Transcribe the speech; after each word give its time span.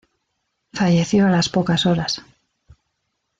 Falleció 0.73 1.27
a 1.27 1.29
las 1.29 1.47
pocas 1.49 1.85
horas. 1.85 2.23